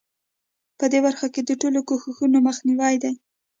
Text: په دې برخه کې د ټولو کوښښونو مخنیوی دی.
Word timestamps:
په 0.77 0.85
دې 0.91 0.99
برخه 1.05 1.27
کې 1.33 1.41
د 1.43 1.51
ټولو 1.61 1.79
کوښښونو 1.87 2.37
مخنیوی 2.47 2.95
دی. 3.03 3.13